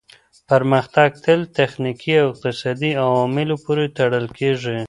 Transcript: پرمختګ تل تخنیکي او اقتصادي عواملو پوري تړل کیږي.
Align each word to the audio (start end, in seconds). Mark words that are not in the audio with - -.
پرمختګ 0.49 1.09
تل 1.23 1.39
تخنیکي 1.57 2.13
او 2.21 2.27
اقتصادي 2.31 2.91
عواملو 3.03 3.55
پوري 3.63 3.85
تړل 3.97 4.25
کیږي. 4.37 4.77